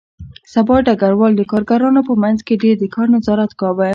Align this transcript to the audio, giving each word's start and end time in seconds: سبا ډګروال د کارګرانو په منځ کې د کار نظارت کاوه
سبا 0.53 0.75
ډګروال 0.87 1.33
د 1.37 1.41
کارګرانو 1.51 2.01
په 2.09 2.13
منځ 2.23 2.39
کې 2.47 2.55
د 2.81 2.83
کار 2.95 3.07
نظارت 3.15 3.51
کاوه 3.59 3.89